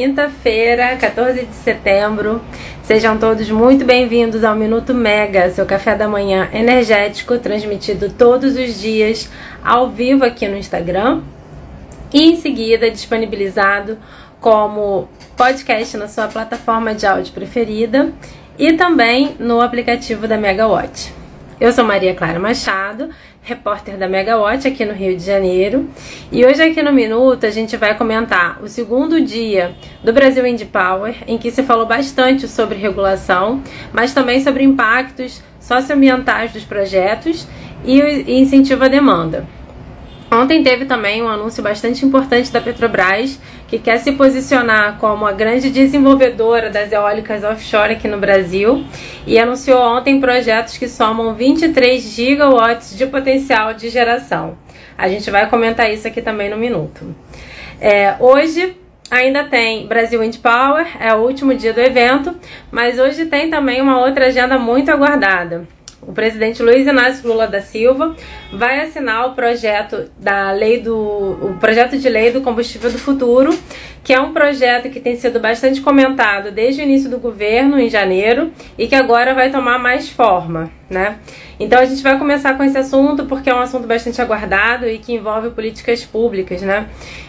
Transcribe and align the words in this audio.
quinta-feira, 0.00 0.96
14 0.96 1.44
de 1.44 1.54
setembro. 1.56 2.40
Sejam 2.82 3.18
todos 3.18 3.50
muito 3.50 3.84
bem-vindos 3.84 4.42
ao 4.42 4.56
Minuto 4.56 4.94
Mega, 4.94 5.50
seu 5.50 5.66
café 5.66 5.94
da 5.94 6.08
manhã 6.08 6.48
energético, 6.54 7.36
transmitido 7.36 8.08
todos 8.08 8.56
os 8.56 8.80
dias 8.80 9.30
ao 9.62 9.90
vivo 9.90 10.24
aqui 10.24 10.48
no 10.48 10.56
Instagram 10.56 11.20
e 12.14 12.30
em 12.30 12.36
seguida 12.36 12.90
disponibilizado 12.90 13.98
como 14.40 15.06
podcast 15.36 15.98
na 15.98 16.08
sua 16.08 16.28
plataforma 16.28 16.94
de 16.94 17.04
áudio 17.04 17.34
preferida 17.34 18.10
e 18.58 18.72
também 18.72 19.36
no 19.38 19.60
aplicativo 19.60 20.26
da 20.26 20.38
Megawatt. 20.38 21.12
Eu 21.60 21.74
sou 21.74 21.84
Maria 21.84 22.14
Clara 22.14 22.38
Machado 22.38 23.10
repórter 23.50 23.96
da 23.96 24.06
Megawatt 24.06 24.68
aqui 24.68 24.84
no 24.84 24.92
Rio 24.92 25.16
de 25.16 25.24
Janeiro. 25.24 25.90
E 26.30 26.46
hoje 26.46 26.62
aqui 26.62 26.80
no 26.82 26.92
Minuto 26.92 27.44
a 27.44 27.50
gente 27.50 27.76
vai 27.76 27.96
comentar 27.98 28.62
o 28.62 28.68
segundo 28.68 29.20
dia 29.20 29.74
do 30.04 30.12
Brasil 30.12 30.44
Wind 30.44 30.62
Power, 30.66 31.16
em 31.26 31.36
que 31.36 31.50
se 31.50 31.64
falou 31.64 31.84
bastante 31.84 32.46
sobre 32.46 32.78
regulação, 32.78 33.60
mas 33.92 34.14
também 34.14 34.40
sobre 34.40 34.62
impactos 34.62 35.42
socioambientais 35.60 36.52
dos 36.52 36.64
projetos 36.64 37.48
e 37.84 38.40
incentivo 38.40 38.84
à 38.84 38.88
demanda. 38.88 39.44
Ontem 40.32 40.62
teve 40.62 40.84
também 40.84 41.20
um 41.20 41.28
anúncio 41.28 41.60
bastante 41.60 42.06
importante 42.06 42.52
da 42.52 42.60
Petrobras, 42.60 43.40
que 43.66 43.80
quer 43.80 43.98
se 43.98 44.12
posicionar 44.12 44.96
como 44.98 45.26
a 45.26 45.32
grande 45.32 45.70
desenvolvedora 45.70 46.70
das 46.70 46.92
eólicas 46.92 47.42
offshore 47.42 47.94
aqui 47.94 48.06
no 48.06 48.16
Brasil 48.16 48.84
e 49.26 49.40
anunciou 49.40 49.80
ontem 49.80 50.20
projetos 50.20 50.78
que 50.78 50.88
somam 50.88 51.34
23 51.34 52.00
gigawatts 52.00 52.96
de 52.96 53.06
potencial 53.06 53.74
de 53.74 53.88
geração. 53.90 54.56
A 54.96 55.08
gente 55.08 55.28
vai 55.32 55.50
comentar 55.50 55.92
isso 55.92 56.06
aqui 56.06 56.22
também 56.22 56.48
no 56.48 56.56
minuto. 56.56 57.12
É, 57.80 58.14
hoje 58.20 58.76
ainda 59.10 59.42
tem 59.42 59.88
Brasil 59.88 60.20
Wind 60.20 60.36
Power, 60.36 60.86
é 61.00 61.12
o 61.12 61.18
último 61.18 61.56
dia 61.56 61.72
do 61.72 61.80
evento, 61.80 62.36
mas 62.70 63.00
hoje 63.00 63.26
tem 63.26 63.50
também 63.50 63.80
uma 63.80 63.98
outra 63.98 64.26
agenda 64.26 64.56
muito 64.60 64.92
aguardada 64.92 65.66
o 66.02 66.12
presidente 66.12 66.62
Luiz 66.62 66.86
Inácio 66.86 67.28
Lula 67.28 67.46
da 67.46 67.60
Silva 67.60 68.16
vai 68.52 68.80
assinar 68.80 69.26
o 69.26 69.34
projeto 69.34 70.10
da 70.18 70.50
lei 70.52 70.80
do 70.80 70.96
o 70.96 71.56
projeto 71.60 71.98
de 71.98 72.08
lei 72.08 72.32
do 72.32 72.40
combustível 72.40 72.90
do 72.90 72.98
futuro, 72.98 73.56
que 74.02 74.12
é 74.12 74.20
um 74.20 74.32
projeto 74.32 74.88
que 74.88 75.00
tem 75.00 75.16
sido 75.16 75.38
bastante 75.38 75.80
comentado 75.80 76.50
desde 76.50 76.80
o 76.80 76.84
início 76.84 77.10
do 77.10 77.18
governo 77.18 77.78
em 77.78 77.88
janeiro 77.88 78.50
e 78.78 78.88
que 78.88 78.94
agora 78.94 79.34
vai 79.34 79.50
tomar 79.50 79.78
mais 79.78 80.08
forma, 80.08 80.70
né? 80.88 81.18
Então 81.58 81.78
a 81.78 81.84
gente 81.84 82.02
vai 82.02 82.18
começar 82.18 82.56
com 82.56 82.64
esse 82.64 82.78
assunto 82.78 83.26
porque 83.26 83.50
é 83.50 83.54
um 83.54 83.60
assunto 83.60 83.86
bastante 83.86 84.20
aguardado 84.20 84.88
e 84.88 84.98
que 84.98 85.12
envolve 85.12 85.50
políticas 85.50 86.02
públicas, 86.02 86.62
né? 86.62 86.86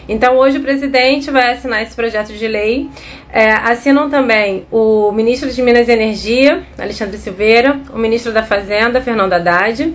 Então 0.08 0.36
hoje 0.38 0.58
o 0.58 0.62
presidente 0.62 1.30
vai 1.30 1.52
assinar 1.52 1.82
esse 1.82 1.94
projeto 1.94 2.32
de 2.32 2.48
lei. 2.48 2.88
É, 3.30 3.52
assinam 3.52 4.08
também 4.08 4.66
o 4.70 5.12
ministro 5.12 5.50
de 5.50 5.62
Minas 5.62 5.88
e 5.88 5.92
Energia, 5.92 6.62
Alexandre 6.78 7.18
Silveira, 7.18 7.78
o 7.92 7.98
ministro 7.98 8.32
da 8.32 8.42
Fazenda, 8.42 9.02
Fernando 9.02 9.34
Haddad, 9.34 9.94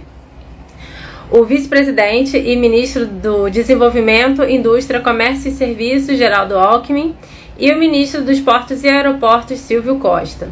o 1.30 1.44
vice-presidente 1.44 2.38
e 2.38 2.56
ministro 2.56 3.06
do 3.06 3.50
Desenvolvimento, 3.50 4.44
Indústria, 4.44 5.02
Comércio 5.02 5.50
e 5.50 5.54
Serviços, 5.54 6.18
Geraldo 6.18 6.58
Alckmin, 6.58 7.16
e 7.60 7.72
o 7.72 7.78
ministro 7.78 8.24
dos 8.24 8.40
Portos 8.40 8.84
e 8.84 8.88
Aeroportos, 8.88 9.60
Silvio 9.60 9.98
Costa. 9.98 10.50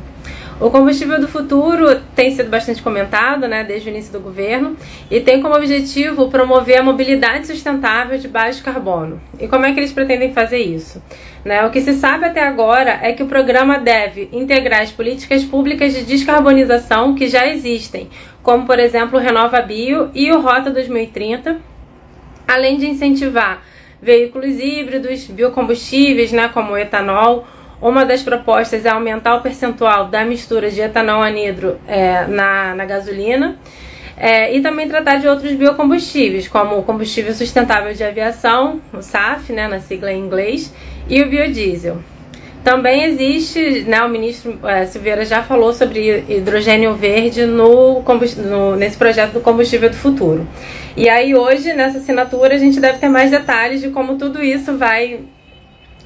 O 0.58 0.70
combustível 0.70 1.20
do 1.20 1.28
futuro 1.28 2.00
tem 2.16 2.32
sido 2.32 2.50
bastante 2.50 2.82
comentado 2.82 3.46
né, 3.46 3.66
desde 3.66 3.90
o 3.90 3.92
início 3.92 4.14
do 4.14 4.22
governo 4.22 4.78
e 5.12 5.20
tem 5.20 5.42
como 5.42 5.54
objetivo 5.54 6.30
promover 6.30 6.80
a 6.80 6.84
mobilidade 6.84 7.46
sustentável 7.46 8.18
de 8.18 8.30
baixo 8.30 8.64
carbono. 8.64 9.20
E 9.38 9.50
como 9.50 9.66
é 9.66 9.74
que 9.74 9.80
eles 9.82 9.92
pretendem 9.92 10.32
fazer 10.32 10.60
isso? 10.60 11.04
Né, 11.44 11.66
o 11.66 11.72
que 11.72 11.82
se 11.82 11.96
sabe 11.96 12.26
até 12.26 12.42
agora 12.42 13.00
é 13.02 13.12
que 13.12 13.22
o 13.22 13.28
programa 13.28 13.78
deve 13.78 14.30
integrar 14.32 14.82
as 14.82 14.92
políticas 14.92 15.44
públicas 15.44 15.94
de 15.94 16.06
descarbonização 16.06 17.16
que 17.16 17.28
já 17.28 17.46
existem, 17.46 18.10
como 18.42 18.66
por 18.66 18.80
exemplo 18.80 19.20
o 19.20 19.22
Renova 19.22 19.60
Bio 19.62 20.10
e 20.14 20.32
o 20.32 20.40
Rota 20.40 20.72
2030, 20.72 21.58
além 22.48 22.78
de 22.78 22.88
incentivar 22.88 23.62
veículos 24.02 24.58
híbridos, 24.58 25.26
biocombustíveis, 25.26 26.32
né, 26.32 26.48
como 26.48 26.72
o 26.72 26.78
etanol, 26.78 27.46
uma 27.82 28.06
das 28.06 28.24
propostas 28.24 28.86
é 28.86 28.90
aumentar 28.90 29.36
o 29.36 29.42
percentual 29.42 30.08
da 30.08 30.24
mistura 30.24 30.72
de 30.72 30.82
etanol 30.82 31.22
anidro 31.22 31.80
é, 31.88 32.26
na, 32.28 32.76
na 32.76 32.86
gasolina. 32.86 33.58
É, 34.18 34.56
e 34.56 34.62
também 34.62 34.88
tratar 34.88 35.18
de 35.18 35.28
outros 35.28 35.52
biocombustíveis, 35.54 36.48
como 36.48 36.78
o 36.78 36.84
combustível 36.84 37.34
sustentável 37.34 37.94
de 37.94 38.04
aviação, 38.04 38.80
o 38.94 39.02
SAF, 39.02 39.52
né, 39.52 39.68
na 39.68 39.82
sigla 39.82 40.12
em 40.12 40.22
inglês, 40.22 40.74
e 41.10 41.22
o 41.22 41.30
biodiesel. 41.30 41.98
Também 42.64 43.04
existe, 43.04 43.82
né, 43.82 44.02
o 44.02 44.10
ministro 44.10 44.58
é, 44.64 44.86
Silveira 44.86 45.26
já 45.26 45.44
falou 45.44 45.74
sobre 45.74 46.26
hidrogênio 46.30 46.96
verde 46.96 47.46
no, 47.46 48.02
no, 48.38 48.76
nesse 48.76 48.98
projeto 48.98 49.34
do 49.34 49.42
combustível 49.42 49.90
do 49.90 49.96
futuro. 49.96 50.48
E 50.96 51.10
aí 51.10 51.36
hoje, 51.36 51.74
nessa 51.74 51.98
assinatura, 51.98 52.56
a 52.56 52.58
gente 52.58 52.80
deve 52.80 52.98
ter 53.00 53.10
mais 53.10 53.30
detalhes 53.30 53.82
de 53.82 53.90
como 53.90 54.18
tudo 54.18 54.42
isso 54.42 54.78
vai 54.78 55.20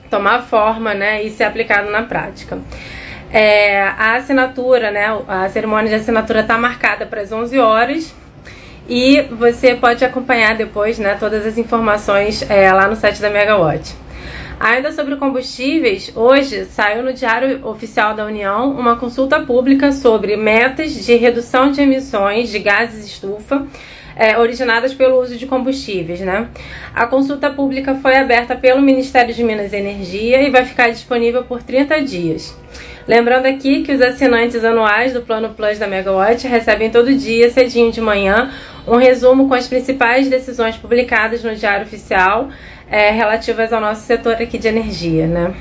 tomar 0.09 0.43
forma 0.43 0.93
né, 0.93 1.23
e 1.23 1.29
ser 1.29 1.43
aplicado 1.43 1.89
na 1.89 2.03
prática. 2.03 2.59
É, 3.31 3.81
a 3.81 4.15
assinatura, 4.15 4.89
né, 4.89 5.05
a 5.27 5.47
cerimônia 5.49 5.89
de 5.89 5.95
assinatura 5.95 6.39
está 6.39 6.57
marcada 6.57 7.05
para 7.05 7.21
as 7.21 7.31
11 7.31 7.59
horas 7.59 8.13
e 8.87 9.21
você 9.31 9.75
pode 9.75 10.03
acompanhar 10.03 10.55
depois 10.55 10.97
né, 10.97 11.15
todas 11.19 11.45
as 11.45 11.57
informações 11.57 12.41
é, 12.49 12.71
lá 12.73 12.87
no 12.87 12.95
site 12.95 13.21
da 13.21 13.29
Megawatt. 13.29 13.95
Ainda 14.59 14.91
sobre 14.91 15.15
combustíveis, 15.15 16.11
hoje 16.13 16.65
saiu 16.65 17.01
no 17.01 17.13
Diário 17.13 17.65
Oficial 17.65 18.13
da 18.13 18.25
União 18.25 18.71
uma 18.71 18.97
consulta 18.97 19.39
pública 19.39 19.93
sobre 19.93 20.35
metas 20.35 21.05
de 21.05 21.15
redução 21.15 21.71
de 21.71 21.81
emissões 21.81 22.49
de 22.49 22.59
gases 22.59 23.05
estufa 23.05 23.65
é, 24.19 24.37
originadas 24.37 24.93
pelo 24.93 25.21
uso 25.21 25.37
de 25.37 25.47
combustíveis. 25.47 26.19
Né? 26.19 26.49
A 26.93 27.07
consulta 27.07 27.49
pública 27.49 27.95
foi 27.95 28.17
aberta 28.17 28.53
pelo 28.53 28.81
Ministério 28.81 29.33
de 29.33 29.41
Minas 29.41 29.71
e 29.71 29.77
Energia 29.77 30.41
e 30.41 30.49
vai 30.49 30.65
ficar 30.65 30.89
disponível 30.89 31.43
por 31.45 31.63
30 31.63 32.01
dias. 32.01 32.53
Lembrando 33.07 33.45
aqui 33.45 33.81
que 33.81 33.93
os 33.93 34.01
assinantes 34.01 34.63
anuais 34.65 35.13
do 35.13 35.21
Plano 35.21 35.49
Plus 35.49 35.79
da 35.79 35.87
Megawatt 35.87 36.45
recebem 36.45 36.91
todo 36.91 37.15
dia, 37.15 37.49
cedinho 37.49 37.91
de 37.91 38.01
manhã, 38.01 38.51
um 38.85 38.97
resumo 38.97 39.47
com 39.47 39.53
as 39.53 39.67
principais 39.67 40.29
decisões 40.29 40.75
publicadas 40.75 41.41
no 41.41 41.55
Diário 41.55 41.85
Oficial 41.85 42.49
é, 42.91 43.09
relativas 43.11 43.71
ao 43.71 43.79
nosso 43.79 44.01
setor 44.01 44.33
aqui 44.33 44.57
de 44.57 44.67
energia. 44.67 45.25
Né? 45.25 45.53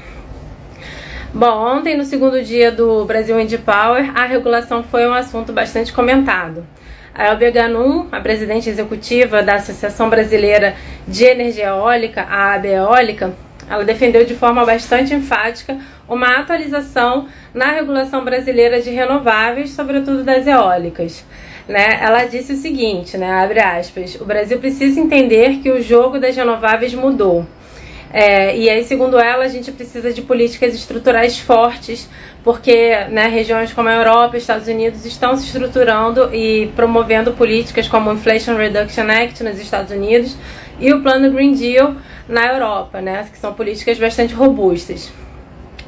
Bom, 1.33 1.77
ontem, 1.77 1.97
no 1.97 2.05
segundo 2.05 2.43
dia 2.43 2.73
do 2.73 3.05
Brasil 3.05 3.37
Wind 3.37 3.55
Power, 3.59 4.13
a 4.19 4.27
regulação 4.27 4.83
foi 4.83 5.07
um 5.07 5.15
assunto 5.15 5.53
bastante 5.53 5.93
comentado. 5.93 6.67
A 7.15 7.27
Elbia 7.27 7.51
Ganum, 7.51 8.07
a 8.13 8.21
presidente 8.21 8.69
executiva 8.69 9.43
da 9.43 9.55
Associação 9.57 10.09
Brasileira 10.09 10.77
de 11.07 11.25
Energia 11.25 11.69
Eólica, 11.69 12.23
a 12.23 12.55
AB 12.55 12.69
Eólica, 12.69 13.35
ela 13.69 13.85
defendeu 13.85 14.25
de 14.25 14.35
forma 14.35 14.65
bastante 14.65 15.13
enfática 15.13 15.79
uma 16.09 16.39
atualização 16.39 17.29
na 17.53 17.73
regulação 17.73 18.25
brasileira 18.25 18.81
de 18.81 18.91
renováveis, 18.91 19.71
sobretudo 19.71 20.25
das 20.25 20.47
eólicas. 20.47 21.25
Né? 21.69 21.99
Ela 22.01 22.25
disse 22.25 22.55
o 22.55 22.57
seguinte, 22.57 23.19
né, 23.19 23.31
abre 23.31 23.61
aspas, 23.61 24.19
o 24.19 24.25
Brasil 24.25 24.59
precisa 24.59 24.99
entender 24.99 25.59
que 25.59 25.71
o 25.71 25.83
jogo 25.83 26.19
das 26.19 26.35
renováveis 26.35 26.95
mudou. 26.95 27.47
É, 28.11 28.57
e 28.57 28.71
aí, 28.71 28.85
segundo 28.85 29.19
ela, 29.19 29.45
a 29.45 29.49
gente 29.49 29.71
precisa 29.71 30.13
de 30.13 30.23
políticas 30.23 30.75
estruturais 30.75 31.39
fortes, 31.39 32.09
porque 32.49 33.05
né, 33.11 33.27
regiões 33.29 33.75
como 33.75 33.91
a 33.91 33.95
Europa 33.95 34.35
e 34.35 34.39
Estados 34.39 34.69
Unidos 34.69 35.05
estão 35.05 35.37
se 35.37 35.45
estruturando 35.45 36.35
e 36.35 36.73
promovendo 36.75 37.35
políticas 37.35 37.87
como 37.87 38.09
o 38.09 38.15
Inflation 38.15 38.57
Reduction 38.57 39.05
Act 39.07 39.45
nos 39.45 39.61
Estados 39.61 39.93
Unidos 39.93 40.35
e 40.81 40.91
o 40.91 41.03
Plano 41.03 41.31
Green 41.31 41.53
Deal 41.53 41.95
na 42.27 42.47
Europa, 42.47 43.03
né, 43.03 43.29
que 43.31 43.37
são 43.37 43.53
políticas 43.53 43.99
bastante 43.99 44.33
robustas. 44.33 45.13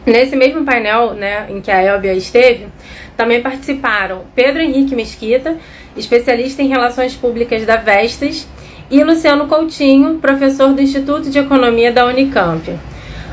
Nesse 0.05 0.37
mesmo 0.37 0.63
painel 0.63 1.15
né, 1.15 1.47
em 1.49 1.63
que 1.63 1.71
a 1.71 1.83
Elbia 1.83 2.13
esteve, 2.13 2.69
também 3.17 3.41
participaram 3.41 4.25
Pedro 4.35 4.61
Henrique 4.61 4.95
Mesquita, 4.95 5.57
especialista 5.97 6.61
em 6.61 6.69
relações 6.69 7.17
públicas 7.17 7.65
da 7.65 7.77
Vestas, 7.77 8.47
e 8.91 9.03
Luciano 9.03 9.49
Coutinho, 9.49 10.19
professor 10.19 10.75
do 10.75 10.83
Instituto 10.83 11.31
de 11.31 11.39
Economia 11.39 11.91
da 11.91 12.05
Unicamp. 12.05 12.79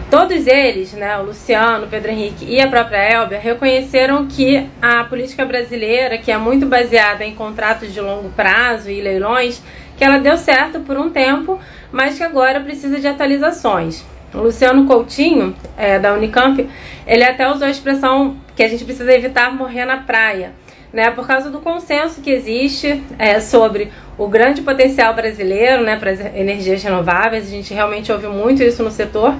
Todos 0.09 0.47
eles, 0.47 0.93
né, 0.93 1.17
o 1.17 1.23
Luciano, 1.23 1.85
o 1.85 1.89
Pedro 1.89 2.11
Henrique 2.11 2.45
e 2.45 2.61
a 2.61 2.67
própria 2.69 2.97
Elbia, 2.97 3.37
reconheceram 3.37 4.25
que 4.25 4.65
a 4.81 5.03
política 5.03 5.43
brasileira, 5.43 6.17
que 6.17 6.31
é 6.31 6.37
muito 6.37 6.65
baseada 6.65 7.25
em 7.25 7.35
contratos 7.35 7.93
de 7.93 7.99
longo 7.99 8.29
prazo 8.29 8.89
e 8.89 9.01
leilões, 9.01 9.61
que 9.97 10.05
ela 10.05 10.17
deu 10.17 10.37
certo 10.37 10.79
por 10.79 10.97
um 10.97 11.09
tempo, 11.09 11.59
mas 11.91 12.17
que 12.17 12.23
agora 12.23 12.61
precisa 12.61 13.01
de 13.01 13.07
atualizações. 13.07 14.05
O 14.33 14.39
Luciano 14.39 14.85
Coutinho, 14.85 15.53
é, 15.77 15.99
da 15.99 16.13
Unicamp, 16.13 16.69
ele 17.05 17.23
até 17.25 17.51
usou 17.51 17.67
a 17.67 17.69
expressão 17.69 18.37
que 18.55 18.63
a 18.63 18.69
gente 18.69 18.85
precisa 18.85 19.13
evitar 19.13 19.53
morrer 19.53 19.83
na 19.83 19.97
praia, 19.97 20.53
né, 20.93 21.11
por 21.11 21.27
causa 21.27 21.49
do 21.49 21.59
consenso 21.59 22.21
que 22.21 22.29
existe 22.29 23.03
é, 23.19 23.41
sobre 23.41 23.91
o 24.17 24.27
grande 24.27 24.61
potencial 24.61 25.13
brasileiro 25.13 25.83
né, 25.83 25.97
para 25.97 26.11
as 26.11 26.19
energias 26.19 26.81
renováveis, 26.81 27.45
a 27.45 27.49
gente 27.49 27.73
realmente 27.73 28.11
ouve 28.11 28.27
muito 28.27 28.63
isso 28.63 28.83
no 28.83 28.89
setor, 28.89 29.35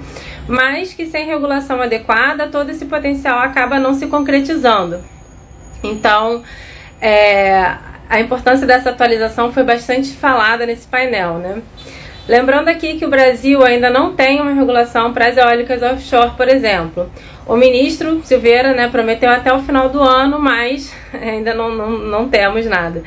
mas 0.47 0.93
que 0.93 1.05
sem 1.07 1.25
regulação 1.25 1.81
adequada 1.81 2.47
todo 2.47 2.69
esse 2.69 2.85
potencial 2.85 3.39
acaba 3.39 3.79
não 3.79 3.93
se 3.93 4.07
concretizando. 4.07 5.03
Então, 5.83 6.43
é, 7.01 7.75
a 8.09 8.19
importância 8.19 8.65
dessa 8.65 8.89
atualização 8.89 9.51
foi 9.51 9.63
bastante 9.63 10.13
falada 10.13 10.65
nesse 10.65 10.87
painel. 10.87 11.35
Né? 11.35 11.61
Lembrando 12.27 12.69
aqui 12.69 12.97
que 12.97 13.05
o 13.05 13.09
Brasil 13.09 13.63
ainda 13.63 13.89
não 13.89 14.13
tem 14.15 14.41
uma 14.41 14.53
regulação 14.53 15.13
para 15.13 15.27
as 15.27 15.37
eólicas 15.37 15.81
offshore, 15.81 16.31
por 16.35 16.47
exemplo. 16.47 17.09
O 17.45 17.55
ministro 17.55 18.21
Silveira 18.23 18.73
né, 18.73 18.89
prometeu 18.89 19.29
até 19.29 19.53
o 19.53 19.59
final 19.59 19.89
do 19.89 20.01
ano, 20.01 20.39
mas 20.39 20.93
ainda 21.13 21.53
não, 21.53 21.69
não, 21.69 21.89
não 21.91 22.29
temos 22.29 22.65
nada. 22.65 23.03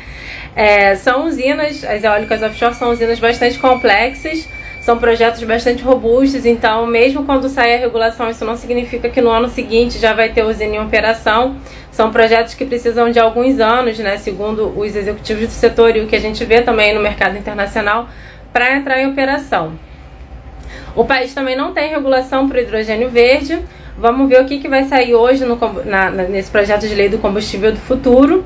É, 0.56 0.94
são 0.96 1.26
usinas, 1.26 1.84
as 1.84 2.02
eólicas 2.02 2.42
offshore 2.42 2.74
são 2.74 2.90
usinas 2.90 3.18
bastante 3.18 3.58
complexas, 3.58 4.48
são 4.80 4.98
projetos 4.98 5.42
bastante 5.44 5.82
robustos, 5.82 6.46
então, 6.46 6.86
mesmo 6.86 7.24
quando 7.24 7.48
sair 7.48 7.74
a 7.74 7.78
regulação, 7.78 8.30
isso 8.30 8.44
não 8.44 8.56
significa 8.56 9.10
que 9.10 9.20
no 9.20 9.30
ano 9.30 9.48
seguinte 9.48 9.98
já 9.98 10.14
vai 10.14 10.30
ter 10.30 10.42
usina 10.42 10.76
em 10.76 10.80
operação. 10.80 11.56
São 11.92 12.10
projetos 12.10 12.54
que 12.54 12.64
precisam 12.64 13.10
de 13.10 13.18
alguns 13.18 13.60
anos, 13.60 13.98
né, 13.98 14.16
segundo 14.16 14.72
os 14.74 14.96
executivos 14.96 15.48
do 15.48 15.52
setor 15.52 15.96
e 15.96 16.00
o 16.00 16.06
que 16.06 16.16
a 16.16 16.20
gente 16.20 16.42
vê 16.46 16.62
também 16.62 16.94
no 16.94 17.00
mercado 17.00 17.36
internacional, 17.36 18.08
para 18.52 18.74
entrar 18.74 19.00
em 19.00 19.06
operação. 19.06 19.72
O 20.96 21.04
país 21.04 21.34
também 21.34 21.56
não 21.56 21.72
tem 21.72 21.90
regulação 21.90 22.48
para 22.48 22.58
o 22.58 22.60
hidrogênio 22.60 23.10
verde. 23.10 23.60
Vamos 23.98 24.28
ver 24.28 24.40
o 24.40 24.46
que, 24.46 24.58
que 24.58 24.68
vai 24.68 24.84
sair 24.84 25.14
hoje 25.14 25.44
no, 25.44 25.58
na, 25.84 26.10
nesse 26.10 26.50
projeto 26.50 26.88
de 26.88 26.94
lei 26.94 27.08
do 27.08 27.18
combustível 27.18 27.70
do 27.70 27.78
futuro. 27.78 28.44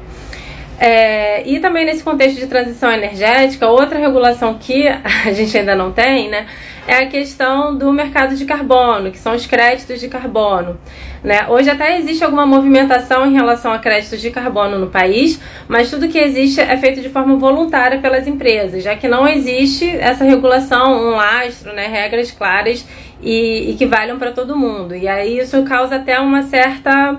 É, 0.79 1.49
e 1.49 1.61
também 1.61 1.85
nesse 1.85 2.03
contexto 2.03 2.39
de 2.39 2.47
transição 2.47 2.91
energética, 2.91 3.69
outra 3.69 3.99
regulação 3.99 4.55
que 4.59 4.89
a 4.89 5.33
gente 5.33 5.57
ainda 5.57 5.75
não 5.75 5.93
tem, 5.93 6.29
né, 6.29 6.47
é 6.87 6.99
a 6.99 7.07
questão 7.07 7.77
do 7.77 7.93
mercado 7.93 8.35
de 8.35 8.45
carbono, 8.45 9.11
que 9.11 9.19
são 9.19 9.35
os 9.35 9.47
créditos 9.47 10.01
de 10.01 10.09
carbono. 10.09 10.79
Né? 11.23 11.47
Hoje 11.49 11.71
até 11.71 11.97
existe 11.99 12.23
alguma 12.23 12.45
movimentação 12.45 13.27
em 13.27 13.33
relação 13.33 13.73
a 13.73 13.79
créditos 13.79 14.21
de 14.21 14.31
carbono 14.31 14.79
no 14.79 14.89
país, 14.89 15.41
mas 15.67 15.89
tudo 15.89 16.09
que 16.09 16.19
existe 16.19 16.61
é 16.61 16.77
feito 16.77 17.01
de 17.01 17.09
forma 17.09 17.37
voluntária 17.37 17.99
pelas 18.01 18.27
empresas, 18.27 18.83
já 18.83 18.95
que 18.95 19.09
não 19.09 19.27
existe 19.27 19.89
essa 19.89 20.25
regulação, 20.25 21.09
um 21.09 21.11
lastro, 21.11 21.73
né, 21.73 21.87
regras 21.87 22.31
claras 22.31 22.87
e, 23.23 23.71
e 23.71 23.75
que 23.75 23.87
valham 23.87 24.19
para 24.19 24.33
todo 24.33 24.57
mundo. 24.57 24.95
E 24.95 25.09
aí 25.09 25.39
isso 25.39 25.63
causa 25.63 25.97
até 25.97 26.21
uma 26.21 26.43
certa 26.43 27.19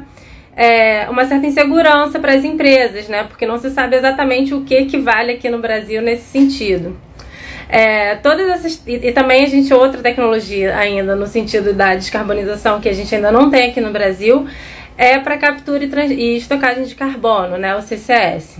é, 0.56 1.08
uma 1.10 1.26
certa 1.26 1.46
insegurança 1.46 2.20
para 2.20 2.34
as 2.34 2.44
empresas, 2.44 3.08
né? 3.10 3.24
Porque 3.24 3.46
não 3.46 3.58
se 3.60 3.70
sabe 3.72 3.98
exatamente 3.98 4.54
o 4.54 4.62
que, 4.62 4.86
que 4.86 4.98
vale 4.98 5.34
aqui 5.34 5.50
no 5.50 5.60
Brasil 5.60 6.02
nesse 6.02 6.24
sentido. 6.24 6.98
É, 7.68 8.16
todas 8.16 8.48
essas 8.48 8.82
e, 8.86 9.08
e, 9.08 9.12
também 9.12 9.44
a 9.44 9.48
gente 9.48 9.74
outra 9.74 10.02
tecnologia 10.02 10.78
ainda 10.78 11.16
no 11.16 11.26
sentido 11.26 11.74
da 11.74 11.96
descarbonização 11.96 12.80
que 12.80 12.88
a 12.88 12.94
gente 12.94 13.14
ainda 13.14 13.32
não 13.32 13.50
tem 13.50 13.72
aqui 13.72 13.82
no 13.82 13.92
Brasil 13.92 14.48
é 14.96 15.18
para 15.18 15.36
captura 15.36 15.84
e, 15.84 15.88
trans, 15.88 16.12
e 16.12 16.38
estocagem 16.38 16.84
de 16.84 16.96
carbono, 16.96 17.58
né? 17.58 17.76
O 17.76 17.82
CCS. 17.82 18.60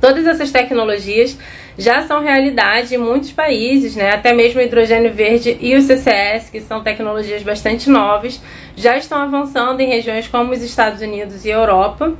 Todas 0.00 0.26
essas 0.26 0.50
tecnologias 0.50 1.36
já 1.78 2.02
são 2.06 2.20
realidade 2.20 2.94
em 2.94 2.98
muitos 2.98 3.32
países, 3.32 3.96
né? 3.96 4.12
até 4.12 4.32
mesmo 4.32 4.60
o 4.60 4.62
hidrogênio 4.62 5.12
verde 5.12 5.56
e 5.60 5.74
o 5.76 5.82
CCS, 5.82 6.50
que 6.50 6.60
são 6.60 6.82
tecnologias 6.82 7.42
bastante 7.42 7.88
novas, 7.88 8.40
já 8.76 8.96
estão 8.96 9.18
avançando 9.18 9.80
em 9.80 9.88
regiões 9.88 10.28
como 10.28 10.52
os 10.52 10.62
Estados 10.62 11.00
Unidos 11.00 11.44
e 11.44 11.50
Europa. 11.50 12.12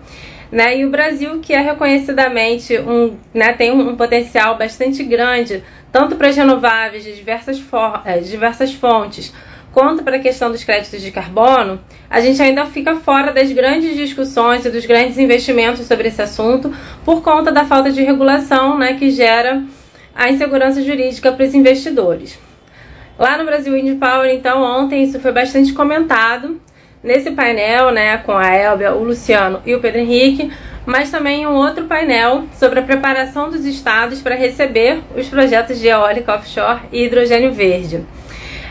Né? 0.51 0.79
E 0.79 0.85
o 0.85 0.91
Brasil, 0.91 1.39
que 1.41 1.53
é 1.53 1.61
reconhecidamente 1.61 2.77
um, 2.79 3.17
né, 3.33 3.53
tem 3.53 3.71
um, 3.71 3.95
potencial 3.95 4.59
bastante 4.59 5.03
grande, 5.05 5.63
tanto 5.93 6.17
para 6.17 6.29
as 6.29 6.37
renováveis 6.37 7.05
de 7.05 7.15
diversas, 7.15 7.61
for, 7.61 8.03
é, 8.05 8.19
diversas 8.19 8.75
fontes, 8.75 9.33
quanto 9.73 10.03
para 10.03 10.17
a 10.17 10.21
questão 10.21 10.51
dos 10.51 10.65
créditos 10.65 11.01
de 11.01 11.11
carbono, 11.11 11.81
a 12.09 12.21
gente 12.21 12.43
ainda 12.43 12.67
fica 12.67 12.97
fora 12.97 13.33
das 13.33 13.53
grandes 13.53 13.97
discussões 13.97 14.65
e 14.65 14.71
dos 14.71 14.85
grandes 14.85 15.19
investimentos 15.19 15.87
sobre 15.87 16.09
esse 16.09 16.21
assunto 16.21 16.75
por 17.05 17.23
conta 17.23 17.53
da 17.53 17.65
falta 17.65 17.91
de 17.91 18.03
regulação 18.03 18.79
né, 18.79 18.95
que 18.95 19.11
gera 19.11 19.63
a 20.15 20.31
insegurança 20.31 20.83
jurídica 20.83 21.33
para 21.33 21.47
os 21.47 21.55
investidores. 21.55 22.39
Lá 23.19 23.37
no 23.39 23.45
Brasil 23.45 23.73
Wind 23.73 23.99
Power, 23.99 24.31
então, 24.31 24.63
ontem 24.63 25.05
isso 25.05 25.21
foi 25.21 25.31
bastante 25.31 25.73
comentado 25.73 26.61
nesse 27.03 27.31
painel, 27.31 27.91
né, 27.91 28.19
com 28.19 28.33
a 28.33 28.55
Elbia, 28.55 28.93
o 28.93 29.05
Luciano 29.05 29.61
e 29.65 29.75
o 29.75 29.81
Pedro 29.81 30.01
Henrique, 30.01 30.51
mas 30.85 31.11
também 31.11 31.47
um 31.47 31.55
outro 31.55 31.85
painel 31.85 32.45
sobre 32.59 32.81
a 32.81 32.83
preparação 32.83 33.51
dos 33.51 33.65
estados 33.65 34.21
para 34.21 34.35
receber 34.35 35.01
os 35.17 35.29
projetos 35.29 35.79
de 35.79 35.89
eólica 35.89 36.35
offshore 36.35 36.81
e 36.91 37.05
hidrogênio 37.05 37.53
verde. 37.53 38.05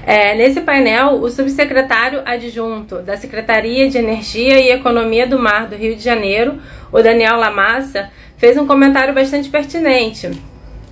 É, 0.05 0.35
nesse 0.35 0.61
painel, 0.61 1.21
o 1.21 1.29
subsecretário 1.29 2.21
adjunto 2.25 2.99
da 3.01 3.17
Secretaria 3.17 3.89
de 3.89 3.97
Energia 3.97 4.59
e 4.59 4.71
Economia 4.71 5.27
do 5.27 5.37
Mar 5.37 5.67
do 5.67 5.75
Rio 5.75 5.95
de 5.95 6.03
Janeiro, 6.03 6.59
o 6.91 7.01
Daniel 7.01 7.37
Lamassa, 7.37 8.09
fez 8.37 8.57
um 8.57 8.65
comentário 8.65 9.13
bastante 9.13 9.49
pertinente. 9.49 10.31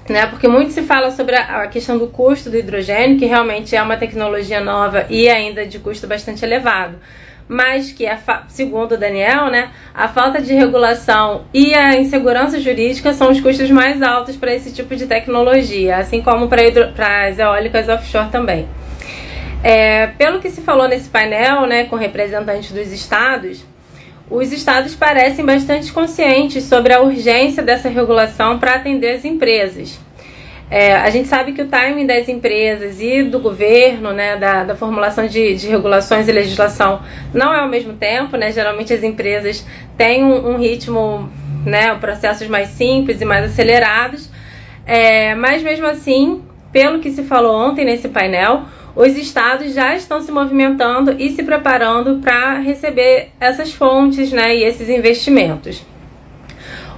Né, 0.10 0.26
porque 0.28 0.48
muito 0.48 0.72
se 0.72 0.84
fala 0.84 1.12
sobre 1.12 1.36
a 1.36 1.68
questão 1.68 1.98
do 1.98 2.08
custo 2.08 2.50
do 2.50 2.58
hidrogênio, 2.58 3.20
que 3.20 3.26
realmente 3.26 3.76
é 3.76 3.84
uma 3.84 3.98
tecnologia 3.98 4.62
nova 4.62 5.06
e 5.10 5.28
ainda 5.28 5.66
de 5.66 5.80
custo 5.80 6.08
bastante 6.08 6.46
elevado 6.46 6.96
mas 7.48 7.92
que, 7.92 8.06
a 8.06 8.18
segundo 8.50 8.94
o 8.94 8.98
Daniel, 8.98 9.50
né, 9.50 9.70
a 9.94 10.08
falta 10.08 10.42
de 10.42 10.54
regulação 10.54 11.46
e 11.54 11.74
a 11.74 11.96
insegurança 11.96 12.60
jurídica 12.60 13.14
são 13.14 13.32
os 13.32 13.40
custos 13.40 13.72
mais 13.72 14.02
altos 14.02 14.36
para 14.36 14.54
esse 14.54 14.74
tipo 14.74 14.96
de 14.96 15.08
tecnologia, 15.08 15.98
assim 15.98 16.22
como 16.22 16.48
para 16.50 17.28
as 17.28 17.40
eólicas 17.40 17.88
offshore 17.88 18.30
também. 18.30 18.68
É, 19.64 20.08
pelo 20.18 20.40
que 20.40 20.50
se 20.50 20.62
falou 20.62 20.88
nesse 20.88 21.10
painel, 21.10 21.66
né, 21.66 21.86
com 21.86 21.96
representantes 21.96 22.72
dos 22.72 22.92
estados, 22.92 23.66
os 24.30 24.52
estados 24.52 24.94
parecem 24.96 25.46
bastante 25.46 25.92
conscientes 25.92 26.66
sobre 26.66 26.94
a 26.94 27.02
urgência 27.02 27.64
dessa 27.64 27.90
regulação 27.90 28.60
para 28.60 28.76
atender 28.76 29.12
as 29.12 29.26
empresas. 29.26 30.00
É, 30.70 30.96
a 30.96 31.10
gente 31.10 31.30
sabe 31.30 31.54
que 31.54 31.62
o 31.62 31.68
timing 31.68 32.06
das 32.06 32.28
empresas 32.28 33.00
e 33.00 33.24
do 33.24 33.40
governo, 33.40 34.12
né, 34.12 34.36
da, 34.36 34.66
da 34.66 34.76
formulação 34.76 35.26
de, 35.26 35.56
de, 35.56 35.68
regulações 35.68 36.28
e 36.28 36.32
legislação 36.32 37.02
não 37.34 37.54
é 37.54 37.60
ao 37.60 37.70
mesmo 37.70 37.94
tempo, 37.94 38.36
né? 38.36 38.52
Geralmente 38.52 38.94
as 38.94 39.02
empresas 39.02 39.66
têm 39.98 40.26
um, 40.26 40.50
um 40.50 40.58
ritmo, 40.58 41.30
né, 41.66 41.96
processos 41.96 42.50
mais 42.50 42.68
simples 42.70 43.22
e 43.22 43.26
mais 43.26 43.46
acelerados. 43.46 44.30
É, 44.86 45.36
mas 45.36 45.64
mesmo 45.64 45.86
assim, 45.86 46.44
pelo 46.70 47.00
que 47.00 47.12
se 47.12 47.24
falou 47.24 47.56
ontem 47.56 47.86
nesse 47.86 48.10
painel, 48.10 48.64
os 48.98 49.16
estados 49.16 49.76
já 49.76 49.96
estão 49.96 50.20
se 50.20 50.32
movimentando 50.32 51.16
e 51.20 51.30
se 51.30 51.44
preparando 51.44 52.16
para 52.20 52.58
receber 52.58 53.30
essas 53.40 53.72
fontes 53.72 54.32
né, 54.32 54.56
e 54.56 54.64
esses 54.64 54.90
investimentos. 54.90 55.86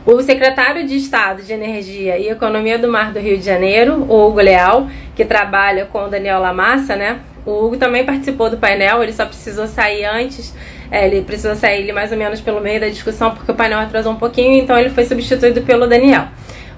O 0.06 0.22
secretário 0.22 0.88
de 0.88 0.96
Estado 0.96 1.44
de 1.44 1.52
Energia 1.52 2.18
e 2.18 2.30
Economia 2.30 2.80
do 2.80 2.88
Mar 2.88 3.12
do 3.12 3.20
Rio 3.20 3.38
de 3.38 3.44
Janeiro, 3.44 4.06
o 4.08 4.28
Hugo 4.28 4.40
Leal, 4.40 4.88
que 5.14 5.26
trabalha 5.26 5.86
com 5.88 6.06
o 6.06 6.08
Daniel 6.08 6.40
Lamassa, 6.40 6.96
né? 6.96 7.20
O 7.46 7.66
Hugo 7.66 7.76
também 7.76 8.06
participou 8.06 8.50
do 8.50 8.56
painel, 8.56 9.04
ele 9.04 9.12
só 9.12 9.26
precisou 9.26 9.68
sair 9.68 10.06
antes, 10.06 10.56
é, 10.90 11.06
ele 11.06 11.22
precisou 11.24 11.56
sair 11.58 11.92
mais 11.92 12.14
ou 12.14 12.18
menos 12.18 12.40
pelo 12.40 12.62
meio 12.62 12.80
da 12.80 12.88
discussão, 12.88 13.32
porque 13.32 13.52
o 13.52 13.56
painel 13.56 13.80
atrasou 13.80 14.14
um 14.14 14.18
pouquinho, 14.18 14.64
então 14.64 14.80
ele 14.80 14.90
foi 14.90 15.04
substituído 15.04 15.64
pelo 15.64 15.86
Daniel. 15.86 16.30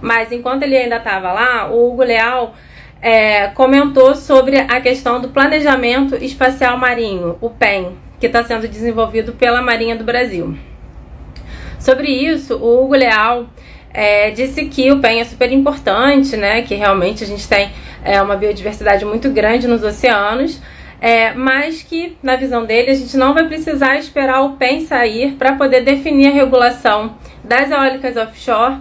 Mas 0.02 0.32
enquanto 0.32 0.64
ele 0.64 0.76
ainda 0.76 0.98
estava 0.98 1.32
lá, 1.32 1.70
o 1.70 1.92
Hugo 1.92 2.04
Leal 2.04 2.56
é, 3.02 3.48
comentou 3.48 4.14
sobre 4.16 4.58
a 4.58 4.80
questão 4.80 5.20
do 5.20 5.30
planejamento 5.30 6.16
espacial 6.16 6.78
marinho, 6.78 7.38
o 7.42 7.50
PEM, 7.50 7.98
que 8.20 8.28
está 8.28 8.44
sendo 8.44 8.68
desenvolvido 8.68 9.34
pela 9.34 9.62
Marinha 9.62 9.96
do 9.96 10.04
Brasil. 10.04 10.56
Sobre 11.80 12.10
isso, 12.10 12.58
o 12.58 12.84
Hugo 12.84 12.96
Leal 12.96 13.48
é, 13.92 14.30
disse 14.30 14.66
que 14.66 14.92
o 14.92 15.00
PEN 15.00 15.20
é 15.20 15.26
super 15.26 15.52
importante, 15.52 16.38
né? 16.38 16.62
Que 16.62 16.76
realmente 16.76 17.24
a 17.24 17.28
gente 17.28 17.48
tem 17.48 17.72
é, 18.04 18.22
uma 18.22 18.36
biodiversidade 18.36 19.04
muito 19.04 19.30
grande 19.32 19.68
nos 19.68 19.84
oceanos. 19.84 20.62
É, 21.04 21.34
mas 21.34 21.82
que, 21.82 22.16
na 22.22 22.36
visão 22.36 22.64
dele, 22.64 22.92
a 22.92 22.94
gente 22.94 23.18
não 23.18 23.34
vai 23.34 23.48
precisar 23.48 23.98
esperar 23.98 24.42
o 24.42 24.52
PEN 24.52 24.86
sair 24.86 25.32
para 25.32 25.54
poder 25.54 25.82
definir 25.82 26.28
a 26.28 26.32
regulação 26.32 27.16
das 27.44 27.72
eólicas 27.72 28.16
offshore. 28.16 28.78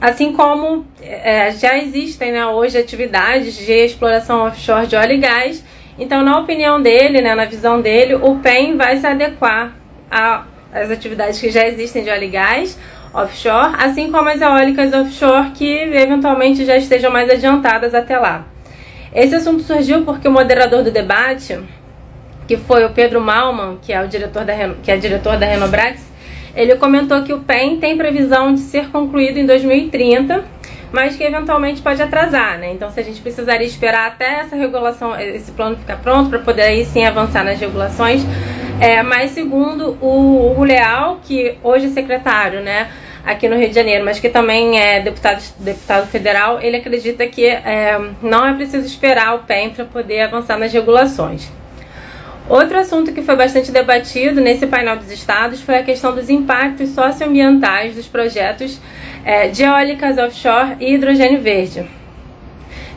Assim 0.00 0.32
como 0.32 0.86
é, 1.02 1.50
já 1.52 1.76
existem 1.76 2.30
né, 2.30 2.46
hoje 2.46 2.78
atividades 2.78 3.56
de 3.56 3.72
exploração 3.72 4.46
offshore 4.46 4.86
de 4.86 4.94
óleo 4.94 5.14
e 5.14 5.18
gás, 5.18 5.64
então, 5.98 6.22
na 6.22 6.38
opinião 6.38 6.80
dele, 6.80 7.20
né, 7.20 7.34
na 7.34 7.44
visão 7.44 7.80
dele, 7.80 8.14
o 8.14 8.36
PEN 8.36 8.76
vai 8.76 8.96
se 8.98 9.06
adequar 9.06 9.74
às 10.08 10.90
atividades 10.90 11.40
que 11.40 11.50
já 11.50 11.66
existem 11.66 12.04
de 12.04 12.10
óleo 12.10 12.24
e 12.24 12.28
gás 12.28 12.78
offshore, 13.12 13.74
assim 13.78 14.12
como 14.12 14.28
as 14.28 14.40
eólicas 14.40 14.92
offshore 14.92 15.50
que 15.50 15.66
eventualmente 15.66 16.64
já 16.64 16.76
estejam 16.76 17.10
mais 17.10 17.28
adiantadas 17.28 17.94
até 17.94 18.18
lá. 18.18 18.46
Esse 19.12 19.34
assunto 19.34 19.62
surgiu 19.62 20.04
porque 20.04 20.28
o 20.28 20.30
moderador 20.30 20.84
do 20.84 20.90
debate, 20.90 21.58
que 22.46 22.56
foi 22.56 22.84
o 22.84 22.90
Pedro 22.90 23.20
Malman, 23.20 23.78
que 23.80 23.92
é 23.92 24.02
o 24.02 24.06
diretor 24.06 24.44
da, 24.44 24.54
que 24.82 24.90
é 24.90 24.96
diretor 24.96 25.36
da 25.36 25.46
Renobrax, 25.46 26.07
ele 26.58 26.74
comentou 26.74 27.22
que 27.22 27.32
o 27.32 27.38
PEN 27.38 27.78
tem 27.78 27.96
previsão 27.96 28.52
de 28.52 28.60
ser 28.60 28.88
concluído 28.88 29.38
em 29.38 29.46
2030, 29.46 30.44
mas 30.90 31.14
que 31.16 31.22
eventualmente 31.22 31.80
pode 31.80 32.02
atrasar, 32.02 32.58
né? 32.58 32.72
Então, 32.72 32.90
se 32.90 32.98
a 32.98 33.02
gente 33.04 33.20
precisaria 33.20 33.66
esperar 33.66 34.08
até 34.08 34.40
essa 34.40 34.56
regulação, 34.56 35.18
esse 35.20 35.52
plano 35.52 35.76
ficar 35.76 35.98
pronto 35.98 36.30
para 36.30 36.40
poder 36.40 36.62
aí 36.62 36.84
sim 36.84 37.04
avançar 37.04 37.44
nas 37.44 37.60
regulações. 37.60 38.22
É, 38.80 39.04
mas 39.04 39.30
segundo 39.30 39.96
o, 40.00 40.56
o 40.58 40.64
Leal, 40.64 41.20
que 41.22 41.56
hoje 41.62 41.86
é 41.86 41.90
secretário, 41.90 42.60
né? 42.60 42.88
aqui 43.24 43.46
no 43.46 43.56
Rio 43.56 43.68
de 43.68 43.74
Janeiro, 43.74 44.04
mas 44.04 44.18
que 44.18 44.28
também 44.28 44.80
é 44.80 45.00
deputado, 45.00 45.42
deputado 45.58 46.06
federal, 46.06 46.60
ele 46.62 46.78
acredita 46.78 47.26
que 47.26 47.44
é, 47.44 48.00
não 48.22 48.46
é 48.46 48.54
preciso 48.54 48.86
esperar 48.86 49.34
o 49.34 49.40
PEN 49.40 49.70
para 49.70 49.84
poder 49.84 50.22
avançar 50.22 50.58
nas 50.58 50.72
regulações. 50.72 51.50
Outro 52.48 52.78
assunto 52.78 53.12
que 53.12 53.20
foi 53.20 53.36
bastante 53.36 53.70
debatido 53.70 54.40
nesse 54.40 54.66
painel 54.66 54.96
dos 54.96 55.10
estados 55.10 55.60
foi 55.60 55.78
a 55.78 55.82
questão 55.82 56.14
dos 56.14 56.30
impactos 56.30 56.90
socioambientais 56.90 57.94
dos 57.94 58.06
projetos 58.06 58.80
é, 59.22 59.48
de 59.48 59.64
eólicas 59.64 60.16
offshore 60.16 60.76
e 60.80 60.94
hidrogênio 60.94 61.42
verde. 61.42 61.84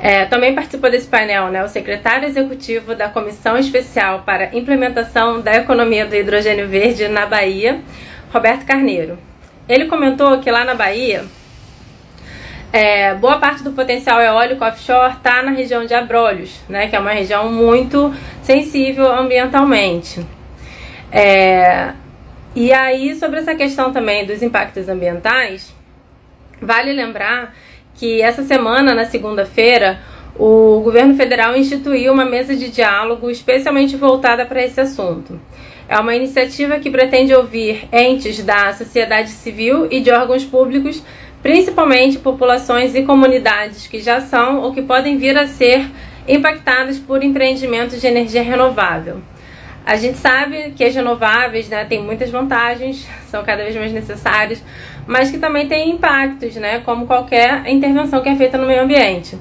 É, 0.02 0.26
também 0.26 0.56
participou 0.56 0.90
desse 0.90 1.08
painel 1.08 1.50
né, 1.50 1.64
o 1.64 1.68
secretário 1.68 2.28
executivo 2.28 2.96
da 2.96 3.10
Comissão 3.10 3.58
Especial 3.58 4.24
para 4.26 4.56
Implementação 4.56 5.42
da 5.42 5.56
Economia 5.58 6.06
do 6.06 6.16
Hidrogênio 6.16 6.68
Verde 6.68 7.08
na 7.10 7.26
Bahia, 7.26 7.82
Roberto 8.34 8.66
Carneiro. 8.66 9.20
Ele 9.68 9.86
comentou 9.86 10.40
que 10.40 10.50
lá 10.50 10.64
na 10.64 10.74
Bahia, 10.74 11.26
é, 12.74 13.14
boa 13.16 13.38
parte 13.38 13.64
do 13.64 13.72
potencial 13.72 14.22
eólico 14.22 14.64
offshore 14.64 15.14
está 15.14 15.42
na 15.42 15.52
região 15.52 15.86
de 15.86 15.94
Abrolhos, 15.94 16.60
né, 16.70 16.88
que 16.88 16.96
é 16.96 17.00
uma 17.00 17.12
região 17.12 17.52
muito 17.52 18.14
sensível 18.44 19.12
ambientalmente. 19.12 20.26
É, 21.12 21.94
e 22.56 22.72
aí, 22.72 23.16
sobre 23.16 23.40
essa 23.40 23.56
questão 23.56 23.92
também 23.92 24.26
dos 24.26 24.42
impactos 24.42 24.88
ambientais, 24.88 25.74
vale 26.62 26.94
lembrar 26.94 27.54
que 27.96 28.22
essa 28.22 28.44
semana, 28.44 28.94
na 28.94 29.06
segunda-feira, 29.06 30.00
o 30.38 30.80
governo 30.82 31.16
federal 31.16 31.56
instituiu 31.56 32.14
uma 32.14 32.26
mesa 32.26 32.56
de 32.56 32.70
diálogo 32.70 33.30
especialmente 33.30 33.96
voltada 33.98 34.46
para 34.46 34.64
esse 34.64 34.80
assunto. 34.80 35.40
É 35.88 36.00
uma 36.00 36.16
iniciativa 36.16 36.80
que 36.80 36.90
pretende 36.90 37.34
ouvir 37.34 37.88
entes 37.92 38.42
da 38.44 38.74
sociedade 38.74 39.30
civil 39.30 39.88
e 39.92 40.00
de 40.00 40.10
órgãos 40.10 40.46
públicos, 40.46 41.04
principalmente 41.42 42.20
populações 42.20 42.96
e 42.96 43.04
comunidades 43.04 43.88
que 43.88 44.00
já 44.00 44.22
são 44.22 44.62
ou 44.62 44.74
que 44.74 44.82
podem 44.82 45.18
vir 45.18 45.38
a 45.38 45.48
ser 45.48 45.90
impactadas 46.28 47.00
por 47.00 47.24
empreendimentos 47.24 48.00
de 48.00 48.08
energia 48.08 48.44
renovável. 48.44 49.22
A 49.86 49.96
gente 49.96 50.18
sabe 50.18 50.74
que 50.76 50.84
as 50.84 50.94
renováveis 50.94 51.68
né, 51.68 51.84
têm 51.86 52.04
muitas 52.04 52.30
vantagens, 52.30 53.08
são 53.28 53.44
cada 53.44 53.64
vez 53.64 53.76
mais 53.76 53.92
necessárias, 53.92 54.64
mas 55.08 55.32
que 55.32 55.40
também 55.40 55.68
têm 55.68 55.90
impactos, 55.90 56.56
né, 56.56 56.80
como 56.86 57.08
qualquer 57.08 57.68
intervenção 57.68 58.22
que 58.22 58.30
é 58.30 58.36
feita 58.36 58.58
no 58.58 58.68
meio 58.68 58.84
ambiente. 58.84 59.38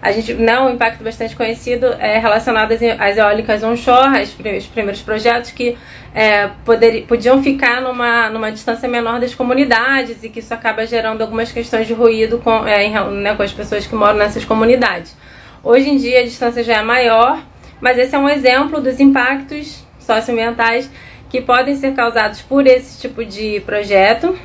A 0.00 0.12
gente, 0.12 0.34
né, 0.34 0.58
um 0.60 0.70
impacto 0.70 1.02
bastante 1.02 1.34
conhecido 1.34 1.86
é 1.98 2.18
relacionado 2.18 2.72
às 2.72 3.16
eólicas 3.16 3.64
onshore, 3.64 4.22
os 4.22 4.66
primeiros 4.66 5.02
projetos 5.02 5.50
que 5.50 5.76
é, 6.14 6.48
poder, 6.64 7.04
podiam 7.06 7.42
ficar 7.42 7.80
numa, 7.80 8.30
numa 8.30 8.52
distância 8.52 8.88
menor 8.88 9.18
das 9.18 9.34
comunidades 9.34 10.22
e 10.22 10.28
que 10.28 10.38
isso 10.38 10.54
acaba 10.54 10.86
gerando 10.86 11.22
algumas 11.22 11.50
questões 11.50 11.86
de 11.86 11.94
ruído 11.94 12.38
com, 12.38 12.66
é, 12.66 12.84
em, 12.84 12.92
né, 12.92 13.34
com 13.34 13.42
as 13.42 13.52
pessoas 13.52 13.86
que 13.86 13.94
moram 13.94 14.16
nessas 14.16 14.44
comunidades. 14.44 15.16
Hoje 15.64 15.90
em 15.90 15.96
dia 15.96 16.20
a 16.20 16.24
distância 16.24 16.62
já 16.62 16.76
é 16.76 16.82
maior, 16.82 17.42
mas 17.80 17.98
esse 17.98 18.14
é 18.14 18.18
um 18.18 18.28
exemplo 18.28 18.80
dos 18.80 19.00
impactos 19.00 19.84
socioambientais 19.98 20.88
que 21.28 21.40
podem 21.40 21.76
ser 21.76 21.92
causados 21.94 22.40
por 22.40 22.66
esse 22.66 23.00
tipo 23.00 23.24
de 23.24 23.60
projeto 23.60 24.38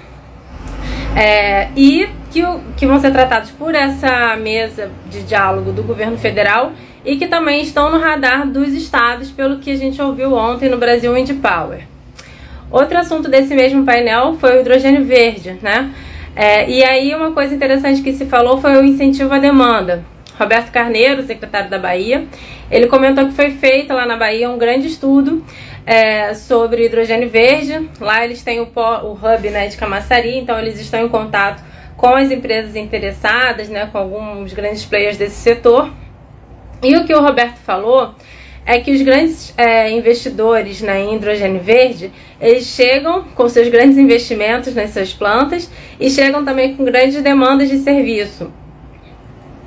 é, 1.15 1.69
e 1.75 2.09
que, 2.33 2.41
que 2.75 2.87
vão 2.87 2.99
ser 2.99 3.11
tratados 3.11 3.51
por 3.51 3.75
essa 3.75 4.35
mesa 4.35 4.89
de 5.07 5.21
diálogo 5.21 5.71
do 5.71 5.83
governo 5.83 6.17
federal 6.17 6.71
e 7.05 7.15
que 7.15 7.27
também 7.27 7.61
estão 7.61 7.91
no 7.91 7.99
radar 7.99 8.47
dos 8.47 8.69
estados, 8.69 9.29
pelo 9.29 9.59
que 9.59 9.69
a 9.69 9.77
gente 9.77 10.01
ouviu 10.01 10.33
ontem 10.33 10.67
no 10.67 10.77
Brasil 10.77 11.13
Wind 11.13 11.29
Power. 11.39 11.83
Outro 12.71 12.97
assunto 12.97 13.29
desse 13.29 13.53
mesmo 13.53 13.85
painel 13.85 14.35
foi 14.39 14.57
o 14.57 14.61
hidrogênio 14.61 15.05
verde, 15.05 15.59
né? 15.61 15.93
É, 16.35 16.67
e 16.67 16.83
aí 16.83 17.13
uma 17.13 17.31
coisa 17.31 17.53
interessante 17.53 18.01
que 18.01 18.13
se 18.13 18.25
falou 18.25 18.59
foi 18.59 18.75
o 18.77 18.83
incentivo 18.83 19.31
à 19.31 19.37
demanda. 19.37 20.03
Roberto 20.39 20.71
Carneiro, 20.71 21.21
secretário 21.21 21.69
da 21.69 21.77
Bahia, 21.77 22.25
ele 22.71 22.87
comentou 22.87 23.27
que 23.27 23.33
foi 23.33 23.51
feito 23.51 23.93
lá 23.93 24.07
na 24.07 24.17
Bahia 24.17 24.49
um 24.49 24.57
grande 24.57 24.87
estudo 24.87 25.45
é, 25.85 26.33
sobre 26.33 26.87
hidrogênio 26.87 27.29
verde. 27.29 27.87
Lá 27.99 28.25
eles 28.25 28.41
têm 28.41 28.59
o, 28.59 28.63
o 28.63 29.11
hub 29.13 29.49
né, 29.51 29.67
de 29.67 29.77
Camaçari, 29.77 30.39
então 30.39 30.57
eles 30.57 30.79
estão 30.79 31.05
em 31.05 31.09
contato 31.09 31.61
com 31.97 32.15
as 32.15 32.31
empresas 32.31 32.75
interessadas, 32.75 33.69
né, 33.69 33.87
com 33.91 33.97
alguns 33.97 34.53
grandes 34.53 34.85
players 34.85 35.17
desse 35.17 35.35
setor. 35.35 35.91
E 36.81 36.95
o 36.97 37.05
que 37.05 37.13
o 37.13 37.21
Roberto 37.21 37.57
falou 37.57 38.13
é 38.65 38.79
que 38.79 38.91
os 38.91 39.01
grandes 39.01 39.53
é, 39.57 39.91
investidores 39.91 40.81
né, 40.81 41.01
em 41.01 41.15
hidrogênio 41.15 41.61
verde, 41.61 42.11
eles 42.39 42.65
chegam 42.65 43.23
com 43.35 43.47
seus 43.49 43.67
grandes 43.67 43.97
investimentos 43.97 44.73
nessas 44.73 45.13
plantas 45.13 45.69
e 45.99 46.09
chegam 46.09 46.43
também 46.45 46.75
com 46.75 46.83
grandes 46.83 47.21
demandas 47.21 47.69
de 47.69 47.79
serviço. 47.79 48.51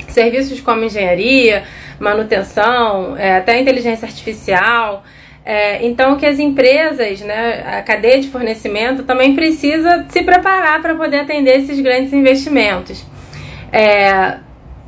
Serviços 0.09 0.61
como 0.61 0.85
engenharia, 0.85 1.65
manutenção, 2.01 3.17
é, 3.17 3.37
até 3.37 3.61
inteligência 3.61 4.07
artificial. 4.07 5.05
É, 5.49 5.87
então, 5.87 6.17
que 6.17 6.27
as 6.27 6.41
empresas, 6.41 7.21
né, 7.21 7.63
a 7.65 7.81
cadeia 7.81 8.21
de 8.21 8.29
fornecimento 8.29 9.05
também 9.05 9.33
precisa 9.33 10.05
se 10.09 10.25
preparar 10.25 10.83
para 10.83 10.97
poder 10.97 11.21
atender 11.21 11.61
esses 11.61 11.79
grandes 11.79 12.13
investimentos. 12.13 13.07
É, 13.73 14.39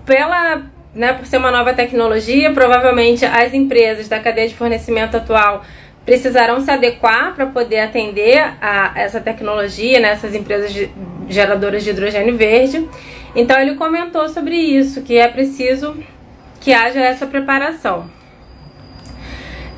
pela, 0.04 0.62
né, 0.92 1.12
por 1.12 1.26
ser 1.26 1.36
uma 1.36 1.52
nova 1.52 1.72
tecnologia, 1.74 2.52
provavelmente 2.52 3.24
as 3.24 3.54
empresas 3.54 4.08
da 4.08 4.18
cadeia 4.18 4.48
de 4.48 4.56
fornecimento 4.56 5.16
atual 5.16 5.64
precisarão 6.04 6.60
se 6.60 6.72
adequar 6.72 7.36
para 7.36 7.46
poder 7.46 7.78
atender 7.78 8.42
a 8.60 8.94
essa 8.96 9.20
tecnologia, 9.20 10.00
né, 10.00 10.10
essas 10.10 10.34
empresas 10.34 10.72
de, 10.72 10.90
geradoras 11.28 11.84
de 11.84 11.90
hidrogênio 11.90 12.36
verde. 12.36 12.88
Então 13.36 13.60
ele 13.60 13.76
comentou 13.76 14.28
sobre 14.28 14.56
isso, 14.56 15.02
que 15.02 15.18
é 15.18 15.28
preciso 15.28 15.96
que 16.60 16.72
haja 16.72 16.98
essa 16.98 17.26
preparação. 17.28 18.17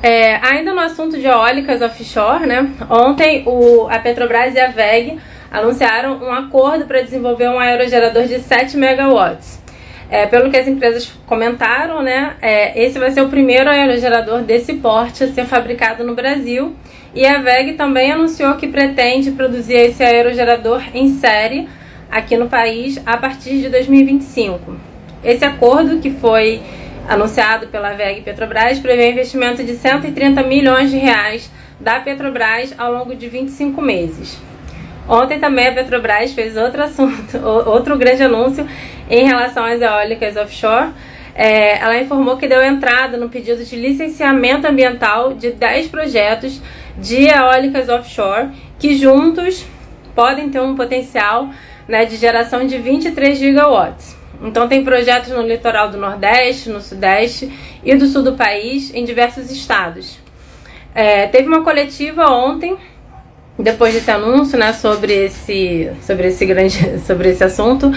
É, 0.03 0.37
ainda 0.37 0.73
no 0.73 0.79
assunto 0.79 1.17
de 1.17 1.27
eólicas 1.27 1.81
offshore, 1.81 2.47
né? 2.47 2.71
Ontem 2.89 3.43
o, 3.45 3.87
a 3.87 3.99
Petrobras 3.99 4.55
e 4.55 4.59
a 4.59 4.67
VEG 4.67 5.19
anunciaram 5.51 6.17
um 6.23 6.31
acordo 6.31 6.85
para 6.85 7.01
desenvolver 7.01 7.49
um 7.49 7.59
aerogerador 7.59 8.23
de 8.23 8.39
7 8.39 8.77
megawatts. 8.77 9.61
É, 10.09 10.25
pelo 10.25 10.49
que 10.49 10.57
as 10.57 10.67
empresas 10.67 11.05
comentaram, 11.25 12.01
né, 12.01 12.35
é, 12.41 12.83
esse 12.83 12.99
vai 12.99 13.11
ser 13.11 13.21
o 13.21 13.29
primeiro 13.29 13.69
aerogerador 13.69 14.41
desse 14.41 14.73
porte 14.73 15.23
a 15.23 15.27
ser 15.27 15.45
fabricado 15.45 16.03
no 16.03 16.15
Brasil. 16.15 16.75
E 17.13 17.25
a 17.25 17.39
VEG 17.39 17.73
também 17.73 18.11
anunciou 18.11 18.55
que 18.55 18.67
pretende 18.67 19.31
produzir 19.31 19.75
esse 19.75 20.03
aerogerador 20.03 20.81
em 20.93 21.09
série 21.15 21.69
aqui 22.09 22.35
no 22.35 22.49
país 22.49 23.01
a 23.05 23.17
partir 23.17 23.61
de 23.61 23.69
2025. 23.69 24.75
Esse 25.23 25.45
acordo, 25.45 25.99
que 25.99 26.09
foi 26.09 26.61
anunciado 27.07 27.67
pela 27.67 27.93
VEG 27.93 28.21
Petrobras, 28.21 28.79
prevê 28.79 29.11
investimento 29.11 29.63
de 29.63 29.75
130 29.75 30.43
milhões 30.43 30.91
de 30.91 30.97
reais 30.97 31.51
da 31.79 31.99
Petrobras 31.99 32.73
ao 32.77 32.93
longo 32.93 33.15
de 33.15 33.27
25 33.27 33.81
meses. 33.81 34.37
Ontem 35.07 35.39
também 35.39 35.67
a 35.67 35.73
Petrobras 35.73 36.31
fez 36.33 36.55
outro 36.55 36.83
assunto, 36.83 37.37
outro 37.67 37.97
grande 37.97 38.23
anúncio 38.23 38.67
em 39.09 39.25
relação 39.25 39.65
às 39.65 39.81
eólicas 39.81 40.37
offshore. 40.37 40.91
É, 41.33 41.79
ela 41.79 41.97
informou 41.97 42.37
que 42.37 42.47
deu 42.47 42.61
entrada 42.61 43.17
no 43.17 43.29
pedido 43.29 43.63
de 43.63 43.75
licenciamento 43.75 44.67
ambiental 44.67 45.33
de 45.33 45.51
10 45.51 45.87
projetos 45.87 46.61
de 46.97 47.27
eólicas 47.27 47.89
offshore 47.89 48.49
que 48.77 48.95
juntos 48.95 49.65
podem 50.13 50.49
ter 50.49 50.59
um 50.59 50.75
potencial 50.75 51.49
né, 51.87 52.05
de 52.05 52.17
geração 52.17 52.67
de 52.67 52.77
23 52.77 53.37
gigawatts. 53.37 54.20
Então 54.41 54.67
tem 54.67 54.83
projetos 54.83 55.29
no 55.29 55.41
litoral 55.41 55.89
do 55.89 55.97
Nordeste, 55.97 56.69
no 56.69 56.81
Sudeste 56.81 57.51
e 57.83 57.95
do 57.95 58.07
Sul 58.07 58.23
do 58.23 58.33
país, 58.33 58.93
em 58.93 59.05
diversos 59.05 59.51
estados. 59.51 60.19
É, 60.93 61.27
teve 61.27 61.47
uma 61.47 61.63
coletiva 61.63 62.25
ontem, 62.27 62.75
depois 63.57 63.93
desse 63.93 64.09
anúncio, 64.09 64.57
né, 64.57 64.73
sobre 64.73 65.13
esse, 65.13 65.91
sobre 66.01 66.27
esse 66.27 66.45
grande, 66.45 66.99
sobre 67.05 67.29
esse 67.29 67.43
assunto, 67.43 67.91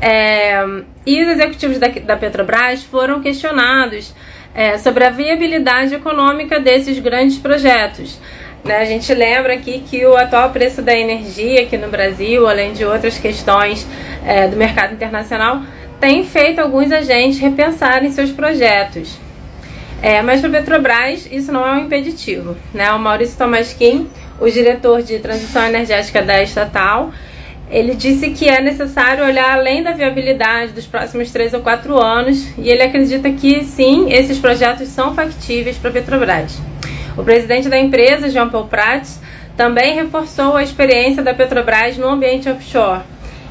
é, 0.00 0.62
e 1.06 1.22
os 1.22 1.28
executivos 1.28 1.78
da, 1.78 1.88
da 1.88 2.16
Petrobras 2.16 2.82
foram 2.82 3.20
questionados 3.20 4.14
é, 4.54 4.76
sobre 4.78 5.04
a 5.04 5.10
viabilidade 5.10 5.94
econômica 5.94 6.60
desses 6.60 6.98
grandes 6.98 7.38
projetos. 7.38 8.18
Né, 8.64 8.78
a 8.78 8.84
gente 8.84 9.12
lembra 9.12 9.54
aqui 9.54 9.84
que 9.88 10.04
o 10.06 10.16
atual 10.16 10.50
preço 10.50 10.82
da 10.82 10.94
energia 10.94 11.62
aqui 11.62 11.76
no 11.76 11.88
Brasil, 11.88 12.48
além 12.48 12.72
de 12.72 12.84
outras 12.84 13.18
questões 13.18 13.86
é, 14.26 14.48
do 14.48 14.56
mercado 14.56 14.94
internacional, 14.94 15.62
tem 16.00 16.24
feito 16.24 16.60
alguns 16.60 16.92
agentes 16.92 17.38
repensarem 17.38 18.10
seus 18.10 18.30
projetos. 18.30 19.18
É, 20.02 20.20
mas 20.20 20.40
para 20.40 20.50
a 20.50 20.52
Petrobras 20.52 21.26
isso 21.30 21.50
não 21.50 21.66
é 21.66 21.72
um 21.72 21.86
impeditivo. 21.86 22.56
Né? 22.72 22.92
O 22.92 22.98
Maurício 22.98 23.38
Tomasquim, 23.38 24.08
o 24.38 24.48
diretor 24.50 25.02
de 25.02 25.18
transição 25.18 25.64
energética 25.64 26.20
da 26.20 26.42
estatal, 26.42 27.10
ele 27.70 27.94
disse 27.94 28.30
que 28.30 28.48
é 28.48 28.60
necessário 28.60 29.24
olhar 29.24 29.50
além 29.50 29.82
da 29.82 29.92
viabilidade 29.92 30.72
dos 30.72 30.86
próximos 30.86 31.30
três 31.30 31.54
ou 31.54 31.60
quatro 31.60 31.98
anos 31.98 32.46
e 32.58 32.68
ele 32.68 32.82
acredita 32.82 33.30
que 33.30 33.64
sim, 33.64 34.12
esses 34.12 34.38
projetos 34.38 34.88
são 34.88 35.14
factíveis 35.14 35.78
para 35.78 35.90
a 35.90 35.92
Petrobras. 35.92 36.58
O 37.16 37.22
presidente 37.22 37.68
da 37.68 37.78
empresa, 37.78 38.28
Jean 38.28 38.48
Paul 38.48 38.66
Prats, 38.66 39.20
também 39.56 39.94
reforçou 39.94 40.56
a 40.56 40.62
experiência 40.62 41.22
da 41.22 41.32
Petrobras 41.32 41.96
no 41.96 42.08
ambiente 42.08 42.48
offshore. 42.48 43.02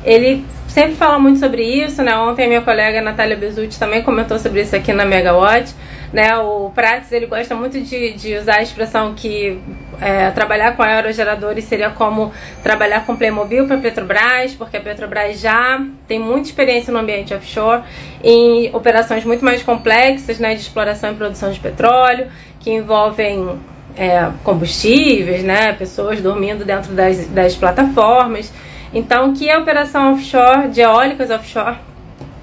Ele 0.05 0.45
sempre 0.73 0.95
fala 0.95 1.19
muito 1.19 1.39
sobre 1.39 1.63
isso, 1.63 2.01
né? 2.01 2.17
Ontem 2.17 2.45
a 2.45 2.47
minha 2.47 2.61
colega 2.61 2.99
Natália 2.99 3.37
Bezutti 3.37 3.77
também 3.77 4.01
comentou 4.01 4.39
sobre 4.39 4.61
isso 4.61 4.75
aqui 4.75 4.91
na 4.91 5.05
Megawatt. 5.05 5.73
Né, 6.11 6.37
o 6.37 6.69
Prates 6.75 7.11
ele 7.11 7.25
gosta 7.25 7.55
muito 7.55 7.81
de, 7.81 8.13
de 8.13 8.35
usar 8.35 8.57
a 8.57 8.61
expressão 8.61 9.15
que 9.15 9.59
é, 9.99 10.29
trabalhar 10.29 10.77
com 10.77 10.83
aerogeradores 10.83 11.63
seria 11.63 11.89
como 11.89 12.31
trabalhar 12.61 13.03
com 13.03 13.15
Playmobil 13.15 13.65
para 13.65 13.77
a 13.77 13.79
Petrobras, 13.79 14.53
porque 14.53 14.77
a 14.77 14.79
Petrobras 14.79 15.39
já 15.39 15.83
tem 16.07 16.19
muita 16.19 16.49
experiência 16.49 16.93
no 16.93 16.99
ambiente 16.99 17.33
offshore 17.33 17.81
em 18.23 18.69
operações 18.75 19.25
muito 19.25 19.43
mais 19.43 19.63
complexas 19.63 20.37
né, 20.37 20.53
de 20.53 20.61
exploração 20.61 21.13
e 21.13 21.15
produção 21.15 21.51
de 21.51 21.59
petróleo, 21.59 22.27
que 22.59 22.69
envolvem 22.69 23.59
é, 23.97 24.29
combustíveis, 24.43 25.43
né, 25.43 25.73
pessoas 25.73 26.21
dormindo 26.21 26.63
dentro 26.63 26.93
das, 26.93 27.25
das 27.27 27.55
plataformas. 27.55 28.53
Então, 28.93 29.33
que 29.33 29.50
a 29.50 29.59
operação 29.59 30.13
offshore, 30.13 30.69
de 30.69 30.81
eólicas 30.81 31.31
offshore, 31.31 31.77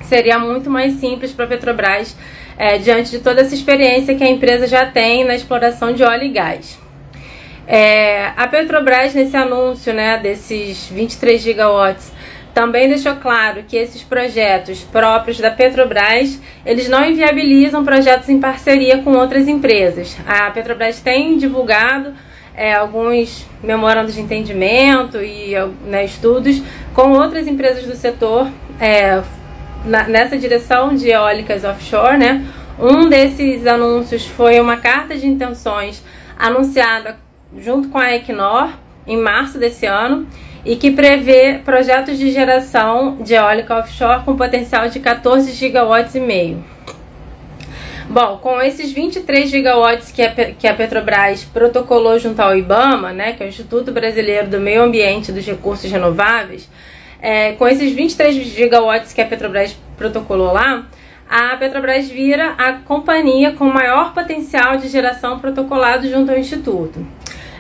seria 0.02 0.38
muito 0.38 0.69
mais 0.69 0.95
simples 0.95 1.33
para 1.33 1.45
a 1.45 1.49
Petrobras 1.49 2.16
é, 2.59 2.78
diante 2.78 3.11
de 3.11 3.21
toda 3.21 3.40
essa 3.40 3.54
experiência 3.54 4.14
que 4.14 4.25
a 4.25 4.28
empresa 4.28 4.66
já 4.66 4.85
tem 4.85 5.25
na 5.25 5.35
exploração 5.35 5.92
de 5.92 6.02
óleo 6.02 6.25
e 6.25 6.28
gás. 6.30 6.78
É, 7.66 8.33
a 8.37 8.49
Petrobras, 8.49 9.14
nesse 9.14 9.37
anúncio 9.37 9.95
né, 9.95 10.19
desses 10.19 10.88
23 10.88 11.40
gigawatts, 11.40 12.12
também 12.52 12.88
deixou 12.88 13.14
claro 13.14 13.62
que 13.62 13.76
esses 13.76 14.02
projetos 14.02 14.80
próprios 14.83 15.38
da 15.38 15.52
Petrobras, 15.52 16.40
eles 16.66 16.88
não 16.88 17.09
inviabilizam 17.09 17.85
projetos 17.85 18.28
em 18.28 18.40
parceria 18.40 18.99
com 18.99 19.12
outras 19.12 19.47
empresas. 19.47 20.16
A 20.26 20.50
Petrobras 20.50 21.00
tem 21.00 21.38
divulgado 21.38 22.12
é, 22.61 22.75
alguns 22.75 23.47
memorandos 23.64 24.12
de 24.12 24.21
entendimento 24.21 25.17
e 25.17 25.55
né, 25.87 26.05
estudos 26.05 26.62
com 26.93 27.12
outras 27.12 27.49
empresas 27.49 27.87
do 27.87 27.97
setor, 27.97 28.50
é, 28.79 29.23
na, 29.83 30.07
nessa 30.07 30.37
direção 30.37 30.95
de 30.95 31.09
eólicas 31.09 31.64
offshore, 31.64 32.19
né? 32.19 32.47
Um 32.79 33.09
desses 33.09 33.67
anúncios 33.67 34.26
foi 34.26 34.61
uma 34.61 34.76
carta 34.76 35.17
de 35.17 35.26
intenções 35.26 36.05
anunciada 36.38 37.17
junto 37.57 37.88
com 37.88 37.97
a 37.97 38.14
Equinor 38.14 38.69
em 39.07 39.17
março 39.17 39.59
desse 39.59 39.87
ano 39.87 40.26
e 40.62 40.76
que 40.76 40.90
prevê 40.90 41.62
projetos 41.64 42.19
de 42.19 42.31
geração 42.31 43.17
de 43.23 43.33
eólica 43.33 43.79
offshore 43.79 44.23
com 44.23 44.37
potencial 44.37 44.87
de 44.87 45.00
14 45.00 45.50
gigawatts 45.52 46.14
e 46.14 46.21
meio. 46.21 46.62
Bom, 48.11 48.38
com 48.38 48.61
esses 48.61 48.90
23 48.90 49.49
gigawatts 49.49 50.11
que 50.11 50.21
a, 50.21 50.35
que 50.35 50.67
a 50.67 50.75
Petrobras 50.75 51.45
protocolou 51.45 52.19
junto 52.19 52.40
ao 52.40 52.57
IBAMA, 52.57 53.12
né, 53.12 53.35
que 53.35 53.43
é 53.45 53.47
o 53.47 53.49
Instituto 53.49 53.93
Brasileiro 53.93 54.49
do 54.49 54.59
Meio 54.59 54.83
Ambiente 54.83 55.29
e 55.29 55.33
dos 55.33 55.47
Recursos 55.47 55.88
Renováveis, 55.88 56.69
é, 57.23 57.52
com 57.52 57.69
esses 57.69 57.93
23 57.93 58.35
gigawatts 58.35 59.12
que 59.12 59.21
a 59.21 59.25
Petrobras 59.25 59.76
protocolou 59.97 60.52
lá, 60.52 60.88
a 61.31 61.57
Petrobras 61.57 62.09
vira 62.09 62.55
a 62.59 62.73
companhia 62.73 63.52
com 63.52 63.67
maior 63.67 64.12
potencial 64.12 64.76
de 64.76 64.88
geração 64.88 65.38
protocolado 65.38 66.11
junto 66.11 66.33
ao 66.33 66.37
Instituto. 66.37 67.07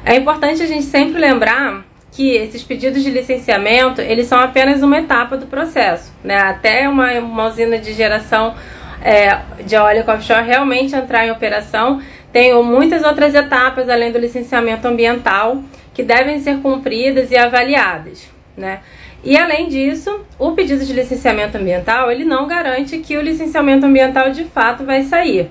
É 0.04 0.16
importante 0.16 0.64
a 0.64 0.66
gente 0.66 0.82
sempre 0.82 1.20
lembrar 1.20 1.84
que 2.10 2.34
esses 2.34 2.64
pedidos 2.64 3.04
de 3.04 3.10
licenciamento 3.12 4.00
eles 4.00 4.26
são 4.26 4.40
apenas 4.40 4.82
uma 4.82 4.98
etapa 4.98 5.36
do 5.36 5.46
processo, 5.46 6.12
né? 6.24 6.38
Até 6.38 6.88
uma, 6.88 7.12
uma 7.20 7.46
usina 7.46 7.78
de 7.78 7.92
geração 7.92 8.56
é, 9.02 9.38
de 9.64 9.76
óleo 9.76 10.04
offshore 10.06 10.46
realmente 10.46 10.94
entrar 10.94 11.26
em 11.26 11.30
operação, 11.30 12.00
tem 12.32 12.54
muitas 12.62 13.02
outras 13.02 13.34
etapas 13.34 13.88
além 13.88 14.12
do 14.12 14.18
licenciamento 14.18 14.86
ambiental 14.86 15.62
que 15.92 16.02
devem 16.02 16.40
ser 16.40 16.58
cumpridas 16.58 17.30
e 17.30 17.36
avaliadas, 17.36 18.28
né? 18.56 18.80
E 19.22 19.36
além 19.36 19.68
disso, 19.68 20.24
o 20.38 20.52
pedido 20.52 20.84
de 20.84 20.92
licenciamento 20.92 21.58
ambiental 21.58 22.10
ele 22.10 22.24
não 22.24 22.46
garante 22.46 22.98
que 22.98 23.16
o 23.18 23.22
licenciamento 23.22 23.84
ambiental 23.84 24.30
de 24.30 24.44
fato 24.44 24.84
vai 24.84 25.02
sair. 25.02 25.50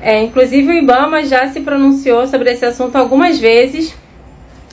É, 0.00 0.22
inclusive 0.22 0.68
o 0.68 0.74
IBAMA 0.74 1.24
já 1.24 1.48
se 1.48 1.60
pronunciou 1.60 2.26
sobre 2.26 2.50
esse 2.50 2.64
assunto 2.64 2.96
algumas 2.96 3.38
vezes, 3.38 3.96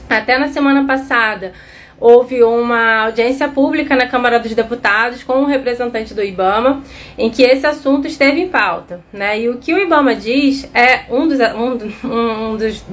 até 0.10 0.38
na 0.38 0.48
semana 0.48 0.86
passada 0.86 1.54
houve 2.02 2.42
uma 2.44 3.04
audiência 3.06 3.48
pública 3.48 3.96
na 3.96 4.08
Câmara 4.08 4.40
dos 4.40 4.56
Deputados 4.56 5.24
com 5.24 5.34
um 5.36 5.46
representante 5.46 6.16
do 6.16 6.24
IBAMA, 6.24 6.82
em 7.16 7.30
que 7.30 7.44
esse 7.44 7.66
assunto 7.68 8.08
esteve 8.08 8.42
em 8.42 8.48
pauta. 8.48 9.02
Né? 9.14 9.42
E 9.42 9.50
o 9.50 9.60
que 9.60 9.72
o 9.72 9.78
IBAMA 9.78 10.16
diz 10.16 10.68
é 10.74 11.04
um 11.12 11.28
dos, 11.28 11.40
um, 11.40 12.52
um 12.52 12.58
dos, 12.58 12.84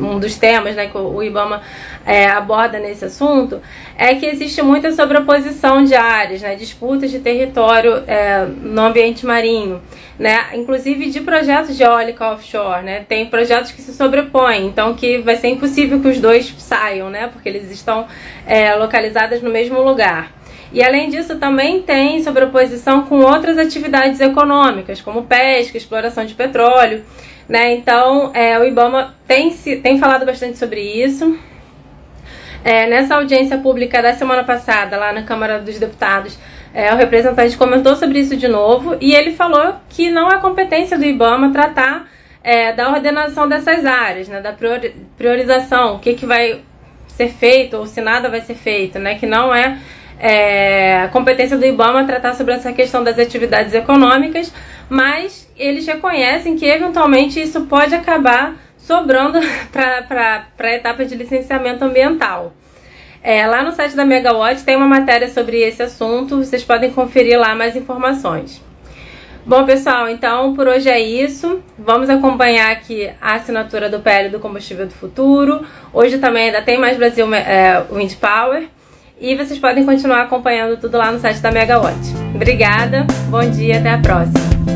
um 0.00 0.18
dos 0.18 0.36
temas 0.36 0.74
né, 0.74 0.86
que 0.86 0.96
o 0.96 1.22
IBAMA 1.22 1.60
é, 2.06 2.26
aborda 2.26 2.78
nesse 2.78 3.04
assunto 3.04 3.60
é 3.96 4.14
que 4.14 4.26
existe 4.26 4.60
muita 4.62 4.92
sobreposição 4.92 5.84
de 5.84 5.94
áreas, 5.94 6.42
né, 6.42 6.54
disputas 6.56 7.10
de 7.10 7.20
território 7.20 8.02
é, 8.06 8.44
no 8.44 8.82
ambiente 8.82 9.24
marinho, 9.24 9.80
né, 10.18 10.46
inclusive 10.54 11.10
de 11.10 11.20
projetos 11.20 11.76
de 11.76 11.82
eólica 11.82 12.32
offshore, 12.32 12.82
né, 12.82 13.04
tem 13.08 13.26
projetos 13.26 13.70
que 13.70 13.80
se 13.80 13.92
sobrepõem, 13.94 14.66
então 14.66 14.94
que 14.94 15.18
vai 15.18 15.36
ser 15.36 15.48
impossível 15.48 16.00
que 16.00 16.08
os 16.08 16.18
dois 16.18 16.52
saiam, 16.58 17.08
né, 17.08 17.28
porque 17.32 17.48
eles 17.48 17.70
estão 17.70 18.06
é, 18.46 18.53
localizados 18.76 19.42
no 19.42 19.50
mesmo 19.50 19.80
lugar. 19.80 20.32
E 20.72 20.82
além 20.82 21.08
disso, 21.08 21.38
também 21.38 21.82
tem 21.82 22.22
sobreposição 22.22 23.02
com 23.02 23.20
outras 23.20 23.58
atividades 23.58 24.20
econômicas, 24.20 25.00
como 25.00 25.22
pesca, 25.22 25.78
exploração 25.78 26.24
de 26.24 26.34
petróleo. 26.34 27.04
Né? 27.48 27.74
Então, 27.74 28.32
é, 28.34 28.58
o 28.58 28.64
IBAMA 28.64 29.14
tem, 29.26 29.50
tem 29.52 29.98
falado 29.98 30.26
bastante 30.26 30.58
sobre 30.58 30.80
isso. 30.80 31.38
É, 32.64 32.88
nessa 32.88 33.16
audiência 33.16 33.58
pública 33.58 34.02
da 34.02 34.14
semana 34.14 34.42
passada, 34.42 34.96
lá 34.96 35.12
na 35.12 35.22
Câmara 35.22 35.60
dos 35.60 35.78
Deputados, 35.78 36.36
é, 36.72 36.92
o 36.92 36.96
representante 36.96 37.56
comentou 37.56 37.94
sobre 37.94 38.18
isso 38.18 38.36
de 38.36 38.48
novo 38.48 38.96
e 39.00 39.14
ele 39.14 39.32
falou 39.32 39.76
que 39.88 40.10
não 40.10 40.28
é 40.28 40.40
competência 40.40 40.98
do 40.98 41.04
IBAMA 41.04 41.52
tratar 41.52 42.08
é, 42.42 42.72
da 42.72 42.90
ordenação 42.90 43.48
dessas 43.48 43.86
áreas, 43.86 44.26
né, 44.28 44.40
da 44.40 44.52
priorização, 45.16 45.96
o 45.96 45.98
que, 46.00 46.14
que 46.14 46.26
vai 46.26 46.62
ser 47.16 47.28
feito 47.28 47.76
ou 47.76 47.86
se 47.86 48.00
nada 48.00 48.28
vai 48.28 48.40
ser 48.40 48.54
feito, 48.54 48.98
né, 48.98 49.14
que 49.16 49.26
não 49.26 49.54
é, 49.54 49.78
é 50.18 51.08
competência 51.12 51.56
do 51.56 51.64
IBAMA 51.64 52.04
tratar 52.04 52.34
sobre 52.34 52.54
essa 52.54 52.72
questão 52.72 53.02
das 53.02 53.18
atividades 53.18 53.74
econômicas, 53.74 54.52
mas 54.88 55.48
eles 55.56 55.86
reconhecem 55.86 56.56
que 56.56 56.66
eventualmente 56.66 57.40
isso 57.40 57.62
pode 57.62 57.94
acabar 57.94 58.56
sobrando 58.76 59.38
para 59.72 60.46
a 60.58 60.72
etapa 60.72 61.04
de 61.04 61.14
licenciamento 61.14 61.84
ambiental. 61.84 62.52
É, 63.22 63.46
lá 63.46 63.62
no 63.62 63.72
site 63.72 63.96
da 63.96 64.04
Megawatt 64.04 64.62
tem 64.64 64.76
uma 64.76 64.86
matéria 64.86 65.30
sobre 65.30 65.62
esse 65.62 65.82
assunto, 65.82 66.36
vocês 66.36 66.62
podem 66.62 66.92
conferir 66.92 67.38
lá 67.38 67.54
mais 67.54 67.74
informações. 67.74 68.62
Bom, 69.46 69.66
pessoal, 69.66 70.08
então 70.08 70.54
por 70.54 70.66
hoje 70.66 70.88
é 70.88 70.98
isso. 70.98 71.60
Vamos 71.78 72.08
acompanhar 72.08 72.72
aqui 72.72 73.10
a 73.20 73.34
assinatura 73.34 73.90
do 73.90 74.00
PL 74.00 74.30
do 74.30 74.40
Combustível 74.40 74.86
do 74.86 74.94
Futuro. 74.94 75.60
Hoje 75.92 76.16
também 76.16 76.46
ainda 76.46 76.62
tem 76.62 76.78
mais 76.78 76.96
Brasil 76.96 77.32
é, 77.34 77.84
Wind 77.92 78.14
Power. 78.14 78.66
E 79.20 79.36
vocês 79.36 79.58
podem 79.58 79.84
continuar 79.84 80.22
acompanhando 80.22 80.78
tudo 80.78 80.96
lá 80.96 81.12
no 81.12 81.20
site 81.20 81.40
da 81.40 81.52
Megawatt. 81.52 81.98
Obrigada, 82.34 83.06
bom 83.28 83.48
dia, 83.48 83.78
até 83.78 83.90
a 83.90 83.98
próxima. 83.98 84.73